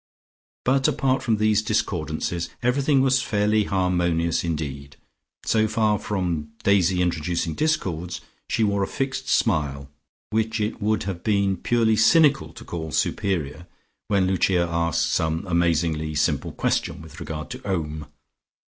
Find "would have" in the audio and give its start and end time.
10.81-11.23